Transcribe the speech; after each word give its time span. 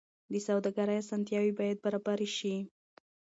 د 0.31 0.33
سوداګرۍ 0.47 0.97
اسانتیاوې 0.99 1.53
باید 1.59 1.77
برابرې 1.85 2.29
شي. 2.37 2.55